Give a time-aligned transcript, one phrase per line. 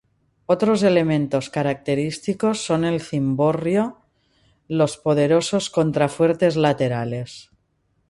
[0.47, 3.99] Otros elementos característicos son el cimborrio,
[4.67, 7.51] los poderosos contrafuertes laterales.